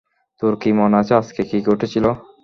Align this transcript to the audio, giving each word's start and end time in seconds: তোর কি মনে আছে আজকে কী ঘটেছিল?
তোর 0.41 0.53
কি 0.61 0.69
মনে 0.79 0.95
আছে 1.01 1.13
আজকে 1.15 1.41
কী 1.49 1.57
ঘটেছিল? 1.67 2.05